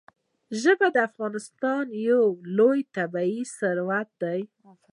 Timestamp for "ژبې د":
0.61-0.97